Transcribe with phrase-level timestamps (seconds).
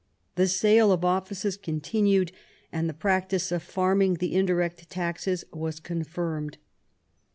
[0.33, 2.31] The sale of offices continued,
[2.71, 6.57] and the practice of farming the indirect taxes was confirmed.